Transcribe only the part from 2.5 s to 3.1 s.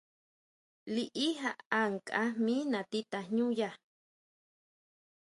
nati